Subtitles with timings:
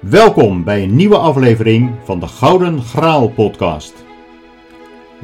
[0.00, 4.04] Welkom bij een nieuwe aflevering van de Gouden Graal podcast.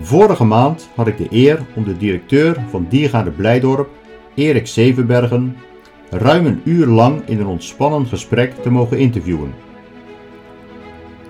[0.01, 3.89] Vorige maand had ik de eer om de directeur van Diergaarde Blijdorp,
[4.35, 5.57] Erik Zevenbergen,
[6.11, 9.55] ruim een uur lang in een ontspannen gesprek te mogen interviewen.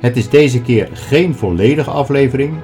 [0.01, 2.55] Het is deze keer geen volledige aflevering,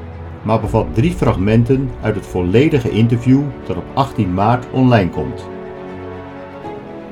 [0.43, 5.49] maar bevat drie fragmenten uit het volledige interview dat op 18 maart online komt.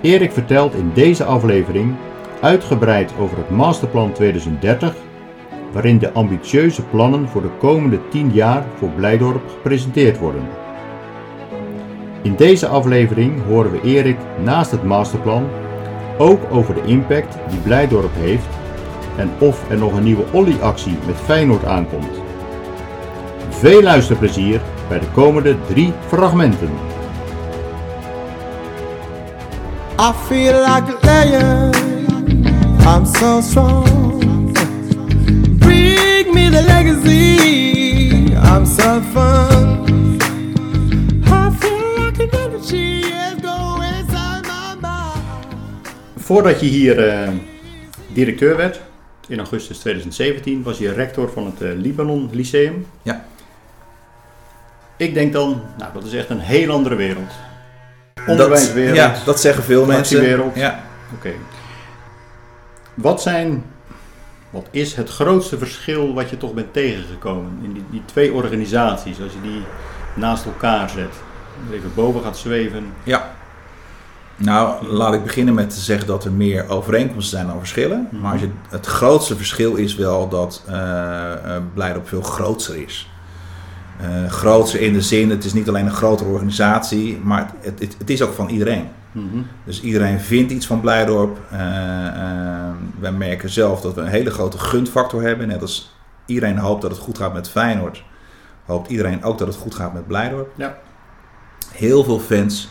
[0.03, 1.95] Erik vertelt in deze aflevering
[2.41, 4.95] uitgebreid over het Masterplan 2030,
[5.73, 10.49] waarin de ambitieuze plannen voor de komende 10 jaar voor Blijdorp gepresenteerd worden.
[12.23, 15.49] In deze aflevering horen we Erik naast het masterplan
[16.19, 18.47] ook over de impact die Blijdorp heeft
[19.17, 22.21] en of er nog een nieuwe Olly-actie met Feyenoord aankomt.
[23.49, 26.71] Veel luisterplezier bij de komende drie fragmenten.
[30.01, 31.88] I.
[32.89, 34.53] I'm so strong.
[35.59, 38.35] Bring me the legacy.
[38.35, 40.19] I'm so fun.
[41.27, 45.89] I feel like an energy is going inside my mind.
[46.17, 47.29] Voordat je hier eh,
[48.13, 48.81] directeur werd,
[49.27, 52.87] in augustus 2017, was je rector van het eh, Libanon Lyceum.
[53.03, 53.25] Ja.
[54.97, 57.33] Ik denk dan, nou dat is echt een heel andere wereld.
[58.27, 58.97] Onderwijswereld.
[58.97, 60.51] Dat, ja, dat zeggen veel mensen.
[60.55, 60.81] Ja.
[61.15, 61.31] Oké.
[63.01, 63.65] Wat zijn,
[64.51, 69.21] wat is het grootste verschil wat je toch bent tegengekomen in die, die twee organisaties,
[69.23, 69.63] als je die
[70.15, 71.15] naast elkaar zet?
[71.73, 72.85] Even boven gaat zweven.
[73.03, 73.37] ja.
[74.41, 78.09] Nou, laat ik beginnen met te zeggen dat er meer overeenkomsten zijn dan verschillen.
[78.11, 78.23] Mhm.
[78.23, 81.33] Maar als je, het grootste verschil is wel dat eh,
[81.75, 83.11] Blijdorp veel groter is.
[84.01, 87.97] Eh grootser in de zin, het is niet alleen een grotere organisatie, maar het, het,
[87.99, 88.89] het is ook van iedereen.
[89.27, 89.43] Mhm.
[89.65, 91.39] Dus iedereen vindt iets van Blijdorp.
[91.51, 95.49] Eh, eh, wij merken zelf dat we een hele grote gunfactor hebben.
[95.49, 95.95] Net als
[96.27, 98.05] iedereen hoopt dat het goed gaat met Feyenoord,
[98.67, 100.51] hoopt iedereen ook dat het goed gaat met Blijdorp.
[100.57, 100.77] Ja.
[101.73, 102.69] Heel veel fans.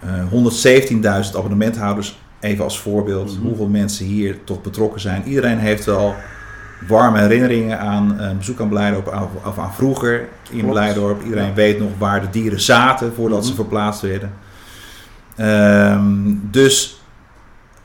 [0.00, 3.36] eh 117.000 abonnementhouders, even als voorbeeld.
[3.38, 3.46] Mhm.
[3.46, 5.24] Hoeveel mensen hier toch betrokken zijn.
[5.24, 6.14] Iedereen heeft wel
[6.88, 10.72] warme herinneringen aan een bezoek aan Blijdorp of aan vroeger in Klopt.
[10.72, 11.22] Blijdorp.
[11.22, 11.54] Iedereen Ja.
[11.54, 13.60] weet nog waar de dieren zaten voordat ze Mhm.
[13.60, 14.32] verplaatst werden.
[15.38, 17.02] Ehm, dus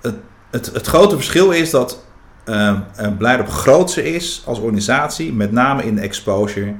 [0.01, 0.15] het,
[0.51, 2.05] het, het grote verschil is dat
[2.43, 6.73] ehm eh, Blijdorp grootser is als organisatie, met name in de exposure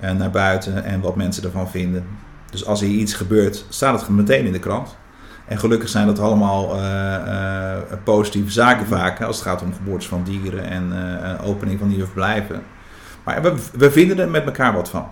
[0.00, 2.06] eh, naar buiten en wat mensen ervan vinden.
[2.50, 4.96] Dus als er hier iets gebeurt, staat het meteen in de krant.
[5.46, 10.08] En gelukkig zijn dat allemaal eh, eh, positieve zaken vaak, als het gaat om geboortes
[10.08, 10.92] van dieren en
[11.44, 12.62] opening van nieuwe verblijven.
[13.24, 15.08] Maar we, we vinden er met elkaar wat van.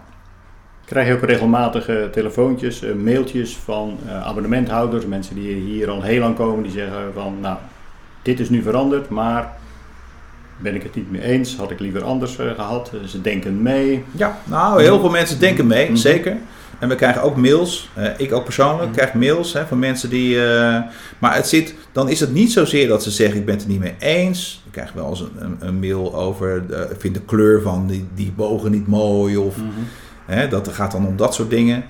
[0.88, 6.20] Krijg je ook regelmatig telefoontjes, eh, mailtjes van eh, abonnementhouders, mensen die hier al heel
[6.20, 7.56] lang komen, die zeggen van, nou,
[8.22, 9.52] dit is nu veranderd, maar
[10.56, 12.90] ben ik het niet mee eens, had ik liever anders eh, gehad.
[12.94, 14.04] Eh, ze denken mee.
[14.10, 15.96] Ja, nou, heel veel mensen denken mee, Mhm.
[15.96, 16.36] zeker.
[16.78, 18.92] En we krijgen ook mails, ik ook persoonlijk, Mhm.
[18.92, 20.36] krijg mails hè, van mensen die...
[21.18, 23.70] maar het zit, dan is het niet zozeer dat ze zeggen, ik ben het er
[23.70, 24.62] niet mee eens.
[24.66, 26.56] Ik krijg wel eens een, een, een mail over,
[26.90, 29.36] ik vind de kleur van die, die bogen niet mooi.
[29.36, 29.56] Of,
[30.34, 31.84] hè, dat gaat dan om dat soort dingen.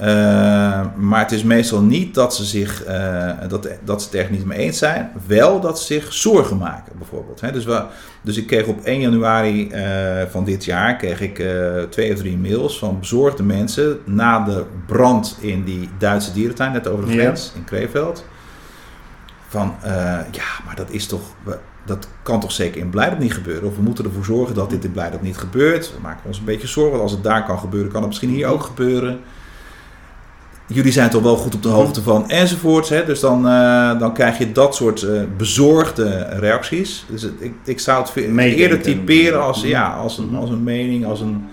[0.00, 4.30] Eh, maar het is meestal niet dat ze, zich, eh, dat, dat ze het er
[4.32, 5.10] niet mee eens zijn.
[5.26, 7.40] Wel dat ze zich zorgen maken, bijvoorbeeld.
[7.40, 7.52] Hè.
[7.52, 7.84] Dus, we,
[8.22, 11.44] dus ik kreeg op 1 januari eh, van dit jaar kreeg ik,
[11.90, 16.88] twee of drie mails van bezorgde mensen na de brand in die Duitse dierentuin, net
[16.88, 17.20] over de Ja.
[17.20, 18.24] grens in Kreeveld.
[19.48, 19.74] Van
[20.30, 21.22] ja, maar dat is toch.
[21.84, 23.68] Dat kan toch zeker in Blijdorp niet gebeuren?
[23.68, 25.92] Of we moeten ervoor zorgen dat dit in Blijdorp niet gebeurt.
[25.94, 26.90] We maken ons een beetje zorgen.
[26.92, 29.20] Want als het daar kan gebeuren, kan het misschien hier ook gebeuren.
[30.66, 32.88] Jullie zijn toch wel goed op de hoogte van enzovoorts.
[32.88, 33.04] Hè?
[33.04, 37.04] Dus dan, eh, dan krijg je dat soort eh, bezorgde reacties.
[37.08, 38.56] Dus het- ik, ik zou het Meedenken.
[38.62, 39.68] eerder typeren als, Mhm.
[39.68, 40.34] ja, als, een, Mhm.
[40.36, 41.44] als een mening, als een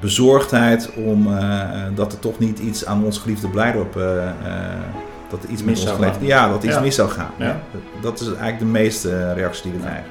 [0.00, 0.90] bezorgdheid.
[0.96, 1.60] Om eh,
[1.94, 3.96] dat er toch niet iets aan ons geliefde Blijdorp...
[5.30, 6.14] dat er iets Mis zou gaan.
[6.20, 6.80] Ja, dat iets Ja.
[6.80, 7.30] mis zou gaan.
[7.36, 7.60] Ja.
[8.00, 10.04] Dat, is eigenlijk de meeste eh, reactie die we krijgen.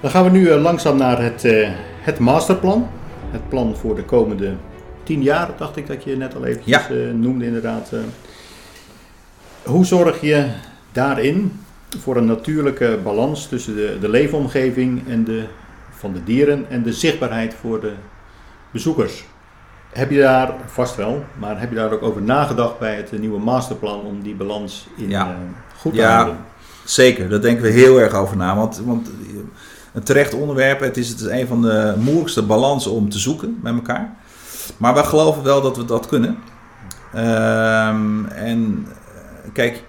[0.00, 1.68] Dan gaan we nu eh, langzaam naar het, eh,
[2.00, 2.88] het masterplan.
[3.30, 4.52] Het plan voor de komende
[5.02, 6.94] tien jaar, dacht ik dat je net al eventjes Ja.
[6.94, 7.92] eh, noemde inderdaad.
[7.92, 7.98] eh.
[9.62, 10.46] Hoe zorg je
[10.92, 11.60] daarin
[11.98, 15.44] voor een natuurlijke balans tussen de, de leefomgeving en de,
[15.90, 17.92] van de dieren en de zichtbaarheid voor de
[18.70, 19.24] bezoekers?
[19.92, 23.38] Heb je daar, vast wel, maar heb je daar ook over nagedacht bij het nieuwe
[23.40, 25.26] masterplan om die balans in Ja.
[25.30, 25.36] eh,
[25.78, 26.14] goed te Ja.
[26.14, 26.36] houden?
[26.84, 28.56] Zeker, daar denken we heel erg over na.
[28.56, 29.10] Want, want
[29.92, 33.58] een terecht onderwerp, het is, het is een van de moeilijkste balansen om te zoeken
[33.62, 34.14] met elkaar.
[34.76, 36.38] Maar wij geloven wel dat we dat kunnen.
[37.14, 39.82] Ehm, en eh, kijk,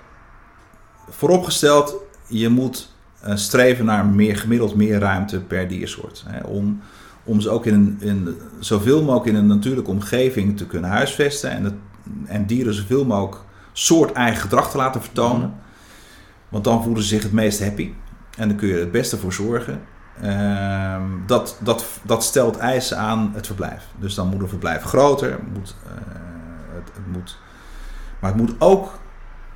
[1.10, 1.96] vooropgesteld,
[2.28, 2.92] je moet
[3.22, 6.24] eh, streven naar meer, gemiddeld meer ruimte per diersoort.
[6.28, 6.82] Hè, om,
[7.24, 11.52] om ze ook in, in zoveel mogelijk in een natuurlijke omgeving te kunnen huisvesten.
[11.52, 11.74] En, het,
[12.26, 13.42] en dieren zoveel mogelijk
[13.74, 15.54] soort eigen gedrag te laten vertonen.
[16.50, 17.92] Want dan voelen ze zich het meest happy.
[18.38, 19.82] En dan kun je er het beste voor zorgen.
[20.22, 23.88] Ehm, dat, dat, dat stelt eisen aan het verblijf.
[24.00, 25.40] Dus dan moet een verblijf groter.
[25.54, 25.92] Moet, eh,
[26.74, 27.38] het, het moet,
[28.20, 29.00] maar het moet ook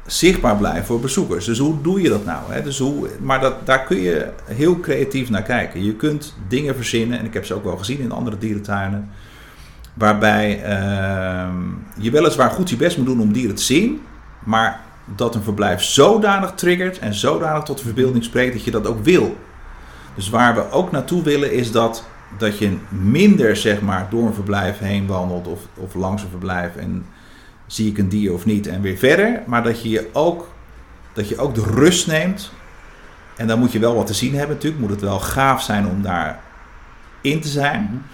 [0.06, 1.46] zichtbaar blijven voor bezoekers.
[1.46, 2.54] Dus hoe doe je dat nou?
[2.54, 2.62] Hè?
[2.62, 5.84] Dus hoe, maar dat, daar kun je heel creatief naar kijken.
[5.84, 9.10] Je kunt dingen verzinnen, en ik heb ze ook wel gezien in andere dierentuinen,
[9.94, 11.58] waarbij ehm,
[11.98, 14.02] je weliswaar goed je best moet doen om dieren te zien,
[14.44, 18.88] maar dat een verblijf zodanig triggert en zodanig tot de verbeelding spreekt dat je dat
[18.88, 19.38] ook wil.
[20.16, 22.06] Dus waar we ook naartoe willen is dat,
[22.38, 26.76] dat je minder zeg maar, door een verblijf heen wandelt of, of langs een verblijf
[26.76, 27.06] en
[27.74, 29.42] zie ik een dier of niet en weer verder.
[29.46, 30.48] Maar dat je ook,
[31.14, 32.52] dat je ook de rust neemt.
[33.36, 34.82] En dan moet je wel wat te zien hebben natuurlijk.
[34.82, 36.40] Moet het wel gaaf zijn om daar
[37.22, 38.06] in te zijn.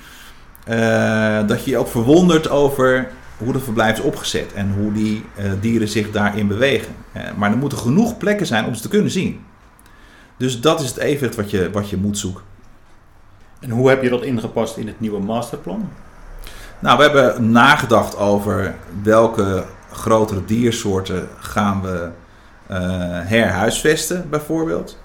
[0.69, 5.25] Uh, dat je je ook verwondert over hoe de verblijf is opgezet en hoe die
[5.39, 6.95] uh, dieren zich daarin bewegen.
[7.15, 9.39] Uh, maar er moeten genoeg plekken zijn om ze te kunnen zien.
[10.37, 12.43] Dus dat is het evenwicht wat je, wat je moet zoeken.
[13.59, 15.89] En hoe heb je dat ingepast in het nieuwe masterplan?
[16.79, 22.09] Nou, we hebben nagedacht over welke grotere diersoorten gaan we
[22.71, 22.77] uh,
[23.23, 24.99] herhuisvesten, bijvoorbeeld.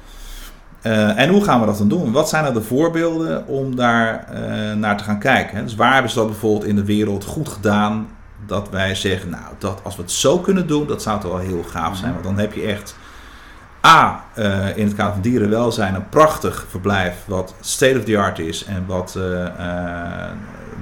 [0.83, 2.13] Uh, en hoe gaan we dat dan doen?
[2.13, 5.63] Wat zijn er nou de voorbeelden om daar uh, naar te gaan kijken?
[5.63, 8.09] Dus waar hebben ze dat bijvoorbeeld in de wereld goed gedaan?
[8.47, 11.41] Dat wij zeggen, nou, dat, als we het zo kunnen doen, dat zou toch wel
[11.41, 12.13] heel gaaf zijn.
[12.13, 12.97] Want dan heb je echt
[13.87, 18.39] A, uh, in het kader van dierenwelzijn, een prachtig verblijf wat state of the art
[18.39, 19.19] is en wat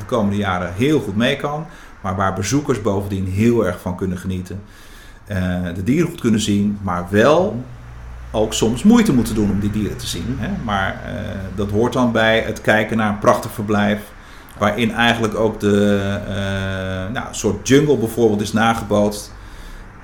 [0.02, 1.66] de komende jaren heel goed mee kan.
[2.00, 4.62] Maar waar bezoekers bovendien heel erg van kunnen genieten.
[5.28, 5.36] Uh,
[5.74, 7.64] de dieren goed kunnen zien, maar wel
[8.30, 10.36] ook soms moeite moeten doen om die dieren te zien.
[10.38, 10.48] Hè?
[10.64, 11.20] Maar uh,
[11.54, 14.00] dat hoort dan bij het kijken naar een prachtig verblijf.
[14.58, 19.32] Waarin eigenlijk ook de uh, nou, soort jungle bijvoorbeeld is nagebootst.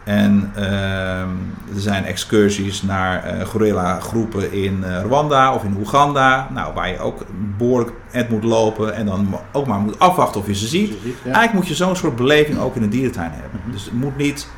[0.08, 1.28] En uh, er
[1.76, 6.48] zijn excursies naar uh, gorilla groepen in uh, Rwanda of in Oeganda.
[6.52, 7.24] Nou, waar je ook
[7.58, 10.88] behoorlijk het moet lopen en dan ook maar moet afwachten of je ze ziet.
[11.02, 11.24] ziet ja.
[11.24, 13.50] Eigenlijk moet je zo'n soort beleving ook in een dierentuin hebben.
[13.52, 13.72] Mm -hmm.
[13.72, 14.48] Dus het moet niet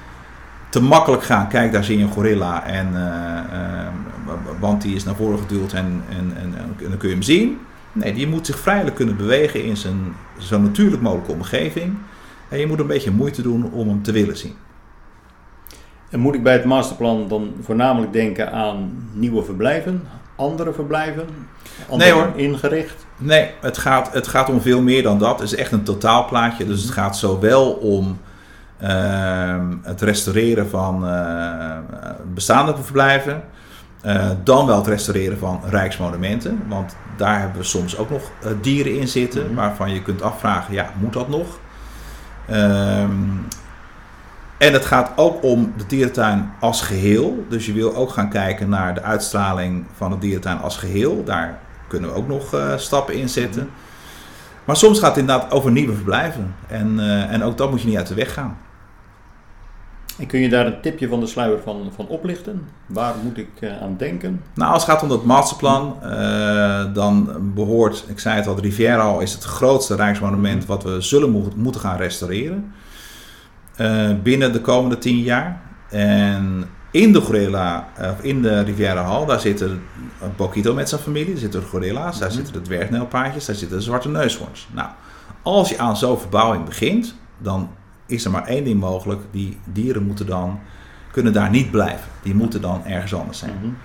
[0.69, 1.49] te makkelijk gaan.
[1.49, 2.89] Kijk, daar zie je een gorilla en,
[4.61, 7.59] want die is naar voren geduwd en, en, en, en, dan kun je hem zien.
[7.93, 11.95] Nee, die moet zich vrijelijk kunnen bewegen in zijn zo natuurlijk mogelijke omgeving.
[12.49, 14.55] En je moet een beetje moeite doen om hem te willen zien.
[16.11, 20.03] En moet ik bij het masterplan dan voornamelijk denken aan nieuwe verblijven,
[20.37, 21.27] andere verblijven,
[21.89, 22.33] andere nee, hoor.
[22.37, 23.07] ingericht?
[23.17, 25.41] Nee, het gaat, het gaat om veel meer dan dat.
[25.41, 26.67] Het is echt een totaalplaatje.
[26.67, 28.19] Dus het gaat zowel om
[28.83, 31.77] uh, het restaureren van uh,
[32.35, 33.43] bestaande verblijven,
[34.07, 36.63] uh, dan wel het restaureren van rijksmonumenten.
[36.69, 38.31] Want daar hebben we soms ook nog
[38.61, 39.57] dieren in zitten, mm-hmm.
[39.57, 41.47] waarvan je kunt afvragen, ja, moet dat nog?
[42.47, 43.11] Ehm,
[44.61, 47.45] en het gaat ook om de dierentuin als geheel.
[47.49, 51.25] Dus je wil ook gaan kijken naar de uitstraling van de dierentuin als geheel.
[51.25, 51.59] Daar
[51.89, 53.71] kunnen we ook nog uh, stappen in zetten.
[54.65, 56.55] Maar soms gaat het inderdaad over nieuwe verblijven.
[56.69, 58.59] En, uh, en ook dat moet je niet uit de weg gaan.
[60.19, 62.69] En kun je daar een tipje van de sluier van, van oplichten?
[62.87, 64.43] Waar moet ik uh, aan denken?
[64.55, 65.97] Nou, als het gaat om dat masterplan,
[66.93, 71.01] dan behoort, ik zei het al, de Riviera al is het grootste rijksmonument wat we
[71.01, 72.73] zullen mo moeten gaan restaureren.
[73.81, 75.61] Uh, binnen de komende tien jaar.
[75.91, 79.81] En in de gorilla, of in de Riviera Hall, daar zit een
[80.37, 82.45] Bokito met zijn familie, daar zitten gorilla's, daar mm -hmm.
[82.45, 84.69] zitten de dwergnelpaardjes, daar zitten de zwarte neushoorns.
[84.73, 84.89] Nou,
[85.43, 87.71] als je aan zo'n verbouwing begint, dan
[88.07, 89.21] is er maar één ding mogelijk.
[89.31, 90.61] Die dieren moeten dan,
[91.13, 92.11] kunnen daar niet blijven.
[92.23, 93.55] Die moeten dan ergens anders zijn.
[93.55, 93.77] Mm -hmm.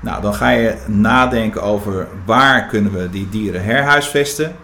[0.00, 4.56] Nou, dan ga je nadenken over waar kunnen we die dieren herhuisvesten.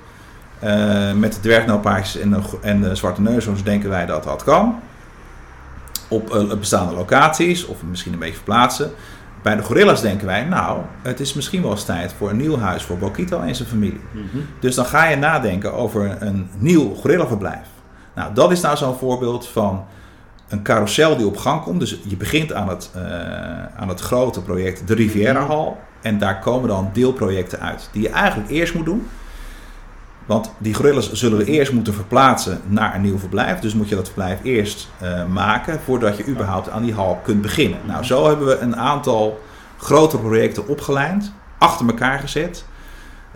[0.64, 4.80] Uh, met de dwergnelpaardjes en de, en de zwarte neushoorns denken wij dat dat kan.
[6.08, 8.90] Op uh, bestaande locaties of misschien een beetje verplaatsen.
[9.42, 12.58] Bij de gorillas denken wij, nou, het is misschien wel eens tijd voor een nieuw
[12.58, 14.00] huis voor Bokito en zijn familie.
[14.12, 14.46] Mm -hmm.
[14.60, 17.66] Dus dan ga je nadenken over een nieuw gorillaverblijf.
[18.14, 19.84] Nou, dat is nou zo'n voorbeeld van
[20.48, 21.80] een carousel die op gang komt.
[21.80, 23.02] Dus je begint aan het, uh,
[23.76, 25.72] aan het grote project, de Riviera Hall.
[26.02, 29.06] En daar komen dan deelprojecten uit die je eigenlijk eerst moet doen.
[30.26, 33.58] Want die gorillas zullen we eerst moeten verplaatsen naar een nieuw verblijf.
[33.58, 37.42] Dus moet je dat verblijf eerst uh, maken voordat je überhaupt aan die hal kunt
[37.42, 37.78] beginnen.
[37.86, 39.40] Nou, zo hebben we een aantal
[39.76, 42.64] grote projecten opgeleid, achter elkaar gezet.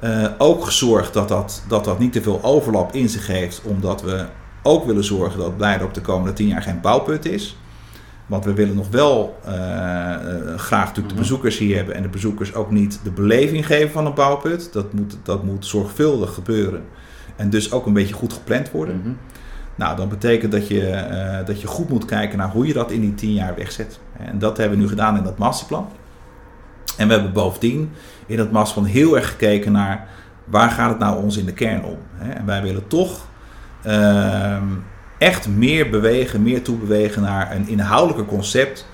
[0.01, 4.03] Eh, ook gezorgd dat dat, dat dat niet te veel overlap in zich heeft, omdat
[4.03, 4.27] we
[4.63, 7.57] ook willen zorgen dat Blijdorp de komende tien jaar geen bouwput is.
[8.31, 9.55] Want we willen nog wel eh,
[10.15, 11.23] eh, graag natuurlijk de Mhm.
[11.23, 14.73] bezoekers hier hebben en de bezoekers ook niet de beleving geven van een bouwput.
[14.73, 16.83] Dat moet, dat moet zorgvuldig gebeuren
[17.37, 18.97] en dus ook een beetje goed gepland worden.
[19.01, 19.11] Mhm.
[19.75, 22.91] Nou, dat betekent dat je, eh, dat je goed moet kijken naar hoe je dat
[22.91, 24.01] in die tien jaar wegzet.
[24.19, 25.89] En dat hebben we nu gedaan in dat masterplan.
[26.97, 27.91] En we hebben bovendien
[28.27, 30.09] in dat masterplan heel erg gekeken naar
[30.45, 31.97] waar gaat het nou ons in de kern om.
[32.15, 32.33] hè?
[32.33, 33.29] En wij willen toch
[33.83, 34.65] ehm,
[35.21, 38.89] echt meer bewegen, meer toebewegen naar een inhoudelijker concept.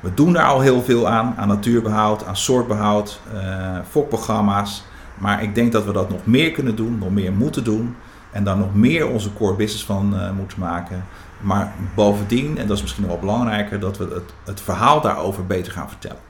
[0.00, 4.84] We doen daar al heel veel aan, aan natuurbehoud, aan soortbehoud, eh fokprogramma's.
[5.18, 7.96] Maar ik denk dat we dat nog meer kunnen doen, nog meer moeten doen.
[8.30, 11.04] En daar nog meer onze core business van eh, moeten maken.
[11.40, 15.46] Maar bovendien, en dat is misschien nog wel belangrijker, dat we het, het verhaal daarover
[15.46, 16.20] beter gaan vertellen.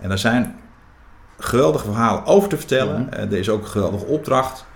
[0.00, 0.54] En er zijn
[1.38, 3.00] geweldige verhalen over te vertellen.
[3.00, 3.12] Mhm.
[3.12, 4.66] Eh, er is ook een geweldige opdracht.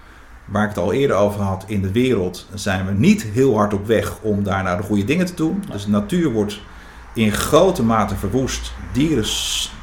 [0.50, 3.74] Waar ik het al eerder over had, in de wereld zijn we niet heel hard
[3.74, 5.64] op weg om daar de goede dingen te doen.
[5.72, 6.60] Dus de natuur wordt
[7.14, 8.72] in grote mate verwoest.
[8.92, 9.26] Dieren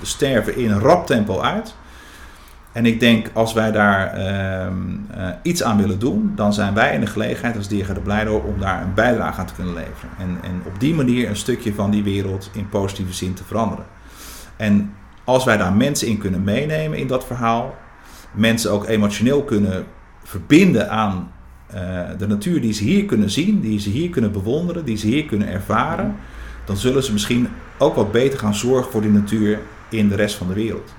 [0.01, 1.75] sterven in een rap tempo uit.
[2.71, 4.73] En ik denk, als wij daar ehm,
[5.11, 8.59] eh, iets aan willen doen, dan zijn wij in de gelegenheid als Diergaarde Blijdorp om
[8.59, 10.09] daar een bijdrage aan te kunnen leveren.
[10.17, 13.85] En, en op die manier een stukje van die wereld in positieve zin te veranderen.
[14.57, 14.93] En
[15.23, 17.75] als wij daar mensen in kunnen meenemen in dat verhaal,
[18.31, 19.85] mensen ook emotioneel kunnen
[20.27, 21.31] verbinden aan
[21.67, 25.07] eh, de natuur die ze hier kunnen zien, die ze hier kunnen bewonderen, die ze
[25.07, 26.15] hier kunnen ervaren,
[26.65, 30.35] dan zullen ze misschien ook wat beter gaan zorgen voor die natuur in de rest
[30.35, 30.93] van de wereld.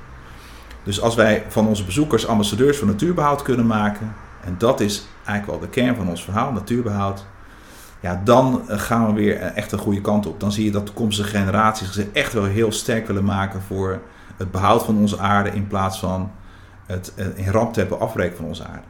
[0.83, 5.59] Dus als wij van onze bezoekers ambassadeurs voor natuurbehoud kunnen maken, en dat is eigenlijk
[5.59, 7.27] wel de kern van ons verhaal, natuurbehoud,
[8.01, 10.41] ja, dan eh, gaan we weer eh, echt een goede kant op.
[10.41, 14.01] Dan zie je dat toekomstige generaties zich echt wel heel sterk willen maken voor
[14.37, 16.31] het behoud van onze aarde in plaats van
[16.87, 18.87] het in ramtempo afbreken van onze aarde.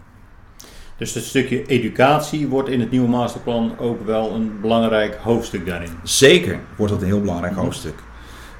[0.98, 5.90] Dus het stukje educatie wordt in het nieuwe masterplan ook wel een belangrijk hoofdstuk daarin.
[6.02, 7.62] Zeker wordt dat een heel belangrijk Mhm.
[7.62, 7.94] hoofdstuk.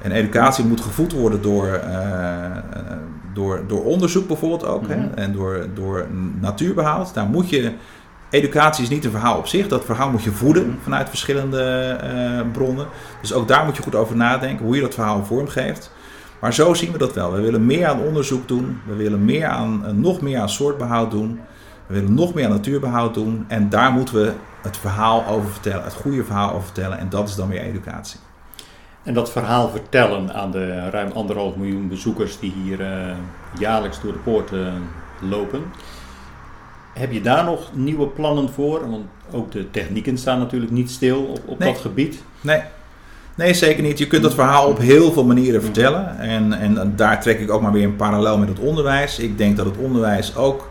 [0.01, 2.51] En educatie moet gevoed worden door, eh, eh,
[3.33, 4.81] door, door onderzoek bijvoorbeeld ook.
[4.81, 4.91] Mhm.
[4.91, 5.07] hè?
[5.15, 6.07] En door, door
[6.39, 7.13] natuurbehoud.
[7.13, 7.71] Daar moet je,
[8.29, 9.67] educatie is niet een verhaal op zich.
[9.67, 10.77] Dat verhaal moet je voeden Mhm.
[10.83, 11.61] vanuit verschillende
[12.01, 12.87] eh, bronnen.
[13.21, 15.91] Dus ook daar moet je goed over nadenken hoe je dat verhaal vorm geeft.
[16.41, 17.31] Maar zo zien we dat wel.
[17.33, 18.79] We willen meer aan onderzoek doen.
[18.87, 21.39] We willen meer aan, nog meer aan soortbehoud doen.
[21.89, 23.45] We willen nog meer aan natuurbehoud doen.
[23.47, 24.31] En daar moeten we
[24.61, 25.83] het verhaal over vertellen.
[25.83, 26.97] Het goede verhaal over vertellen.
[26.99, 28.19] En dat is dan weer educatie.
[29.03, 33.15] En dat verhaal vertellen aan de ruim anderhalf miljoen bezoekers die hier eh,
[33.59, 34.59] jaarlijks door de poort eh,
[35.29, 35.63] lopen.
[36.93, 38.89] Heb je daar nog nieuwe plannen voor?
[38.89, 41.73] Want ook de technieken staan natuurlijk niet stil op, op Nee.
[41.73, 42.23] dat gebied.
[42.41, 42.61] Nee.
[43.35, 43.97] nee, zeker niet.
[43.97, 46.19] Je kunt dat verhaal op heel veel manieren vertellen.
[46.19, 49.19] En, en daar trek ik ook maar weer een parallel met het onderwijs.
[49.19, 50.67] Ik denk dat het onderwijs ook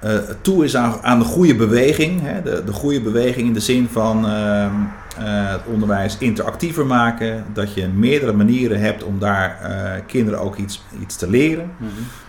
[0.00, 2.20] eh, toe is aan, aan de goede beweging.
[2.22, 2.42] Hè?
[2.42, 4.74] De, de goede beweging in de zin van ehm,
[5.18, 7.44] eh, het onderwijs interactiever maken.
[7.52, 11.70] Dat je meerdere manieren hebt om daar eh, kinderen ook iets, iets te leren.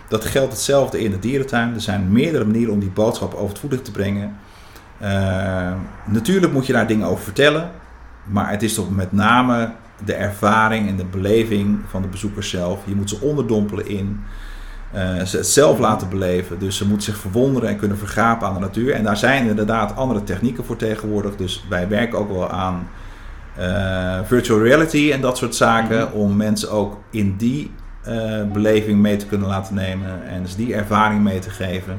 [0.08, 1.74] Dat geldt hetzelfde in de dierentuin.
[1.74, 4.36] Er zijn meerdere manieren om die boodschap over het voetlicht te brengen.
[6.06, 7.70] Natuurlijk moet je daar dingen over vertellen.
[8.24, 9.72] Maar het is toch met name
[10.04, 12.80] de ervaring en de beleving van de bezoekers zelf.
[12.84, 14.20] Je moet ze onderdompelen in.
[14.92, 16.58] Eh, ze het zelf laten beleven.
[16.58, 18.92] Dus ze moeten zich verwonderen en kunnen vergapen aan de natuur.
[18.92, 21.36] En daar zijn inderdaad andere technieken voor tegenwoordig.
[21.36, 22.88] Dus wij werken ook wel aan
[23.56, 25.98] eh, virtual reality en dat soort zaken.
[25.98, 26.12] Mhm.
[26.12, 27.70] Om mensen ook in die
[28.02, 30.26] eh, beleving mee te kunnen laten nemen.
[30.28, 31.98] En dus die ervaring mee te geven.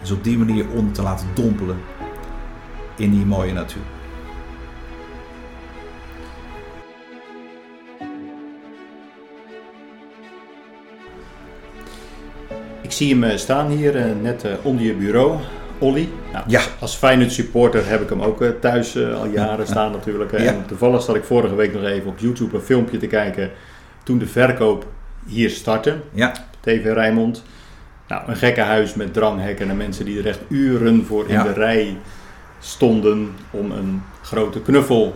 [0.00, 1.76] Dus op die manier onder te laten dompelen
[2.96, 3.82] in die mooie natuur.
[12.90, 15.38] Ik zie hem eh, staan hier, eh, net eh, onder je bureau.
[15.78, 16.08] Olly.
[16.32, 16.60] Nou, Ja.
[16.80, 20.30] Als Feyenoord supporter heb ik hem ook thuis al jaren staan natuurlijk.
[20.30, 20.38] Ja.
[20.38, 23.50] En toevallig zat ik vorige week nog even op YouTube een filmpje te kijken
[24.02, 24.86] toen de verkoop
[25.26, 25.96] hier startte.
[26.12, 27.42] Ja, TV Rijnmond.
[28.08, 31.42] Nou, een gekke huis met dranghekken en mensen die er echt uren voor in Ja.
[31.42, 31.96] de rij
[32.60, 35.14] stonden om een grote knuffel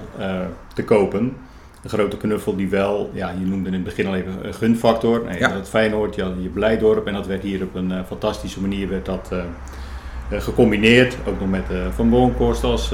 [0.74, 1.36] te kopen.
[1.84, 5.24] Een grote knuffel die wel, ja, je noemde in het begin al even een gunfactor.
[5.24, 5.48] Nee, Ja.
[5.48, 8.88] Dat Feyenoord, je, had je Blijdorp en dat werd hier op een eh, fantastische manier
[8.88, 9.38] werd dat, eh,
[10.30, 11.16] eh, gecombineerd.
[11.26, 11.64] Ook nog met
[11.94, 12.92] Van Bronckhorst als,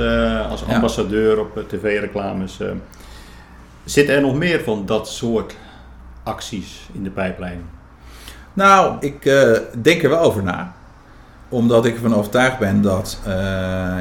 [0.50, 0.74] als Ja.
[0.74, 2.60] ambassadeur op tv-reclames.
[3.84, 5.56] Zitten er nog meer van dat soort
[6.22, 7.62] acties in de pijplijn?
[8.52, 9.22] Nou, ik
[9.82, 10.74] denk er wel over na.
[11.50, 13.18] Omdat ik ervan overtuigd ben dat.
[13.24, 13.32] eh,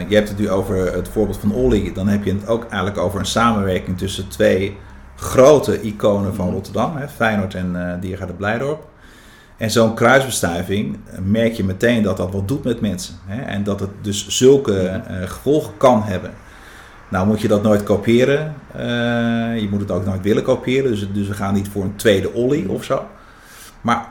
[0.08, 1.94] je hebt het nu over het voorbeeld van Olly.
[1.94, 4.78] Dan heb je het ook eigenlijk over een samenwerking tussen twee
[5.16, 6.54] grote iconen van Mhm.
[6.54, 8.88] Rotterdam: hè, Feyenoord en eh Diergaarde Blijdorp.
[9.58, 13.16] En zo'n kruisbestuiving eh, merk je meteen dat dat wat doet met mensen.
[13.26, 13.42] Hè?
[13.42, 16.32] En dat het dus zulke eh, gevolgen kan hebben.
[17.10, 18.54] Nou moet je dat nooit kopiëren.
[19.56, 20.92] Je moet het ook nooit willen kopiëren.
[20.92, 23.06] Dus, dus we gaan niet voor een tweede ollie of zo.
[23.82, 24.08] Maar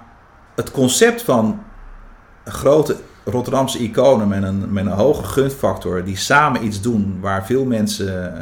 [0.55, 1.61] het concept van
[2.45, 2.97] grote
[3.31, 6.05] Rotterdamse iconen met een, met een hoge gunfactor...
[6.05, 8.35] die samen iets doen waar veel mensen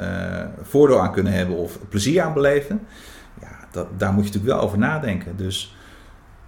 [0.63, 2.81] voordeel aan kunnen hebben of plezier aan beleven...
[3.41, 5.37] Ja, dat, daar moet je natuurlijk wel over nadenken.
[5.37, 5.77] Dus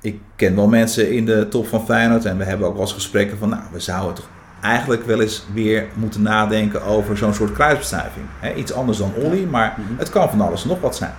[0.00, 2.92] ik ken wel mensen in de top van Feyenoord en we hebben ook wel eens
[2.92, 4.28] gesprekken van, nou, we zouden toch
[4.60, 8.26] eigenlijk wel eens weer moeten nadenken over zo'n soort kruisbestuiving.
[8.56, 9.98] iets anders dan Olly, maar mhm.
[9.98, 11.14] het kan van alles nog wat zijn.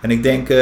[0.00, 0.56] En ik denk, uh,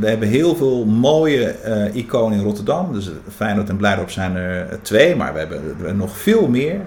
[0.00, 2.92] we hebben heel veel mooie uh, iconen in Rotterdam.
[2.92, 6.80] Dus Feyenoord en Blijdorp zijn er twee, maar we hebben, nog veel meer.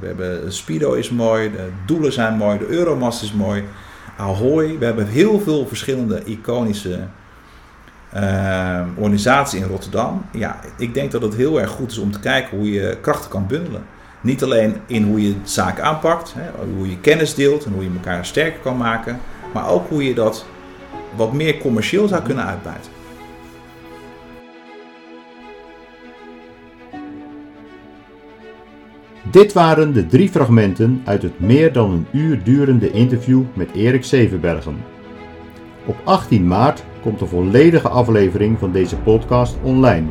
[0.00, 3.64] We, hebben Spido is mooi, de Doelen zijn mooi, de Euromast is mooi,
[4.16, 4.78] Ahoy.
[4.78, 6.98] We hebben heel veel verschillende iconische
[8.16, 10.24] uh, organisatie in Rotterdam.
[10.32, 13.30] Ja, ik denk dat het heel erg goed is om te kijken hoe je krachten
[13.30, 13.82] kan bundelen.
[14.20, 17.90] Niet alleen in hoe je zaken aanpakt, hè, hoe je kennis deelt en hoe je
[17.94, 19.20] elkaar sterker kan maken,
[19.52, 20.46] maar ook hoe je dat
[21.16, 22.90] wat meer commercieel zou kunnen uitbuiten.
[29.30, 34.04] Dit waren de drie fragmenten uit het meer dan een uur durende interview met Erik
[34.04, 34.76] Zevenbergen.
[35.86, 40.06] Op 18 maart komt de volledige aflevering van deze podcast online.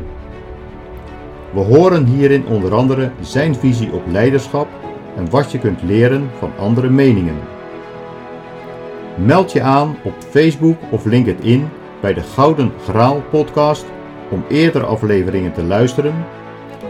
[1.52, 4.68] We horen hierin onder andere zijn visie op leiderschap
[5.16, 7.36] en wat je kunt leren van andere meningen.
[9.24, 11.68] Meld je aan op Facebook of LinkedIn
[12.00, 13.84] bij de Gouden Graal podcast
[14.30, 16.14] om eerdere afleveringen te luisteren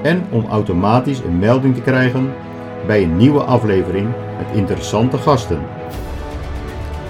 [0.02, 2.32] en om automatisch een melding te krijgen
[2.86, 4.08] bij een nieuwe aflevering
[4.38, 5.58] met interessante gasten.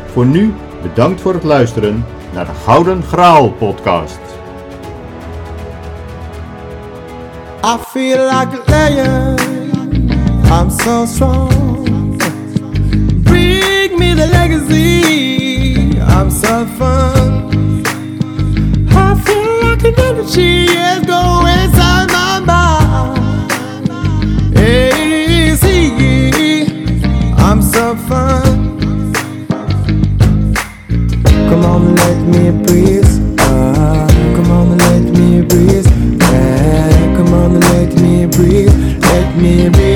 [0.06, 4.18] Voor nu bedankt voor het luisteren naar de Gouden Graal podcast.
[7.64, 9.36] I feel like a lion.
[10.50, 11.67] I'm so strong.
[13.98, 17.34] me the legacy I'm suffering.
[18.90, 23.52] I feel like an energy is going inside my mind.
[24.56, 25.90] Hey, see,
[27.36, 28.78] I'm suffering.
[31.48, 33.08] Come on, let me breathe.
[33.40, 34.06] Ah,
[34.36, 35.86] come on, let me breathe.
[36.22, 38.74] Ah, come on, let me breathe.
[39.02, 39.87] Let me breathe.